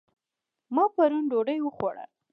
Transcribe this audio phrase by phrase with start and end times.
[0.75, 2.05] ما پرون ډوډۍ وخوړه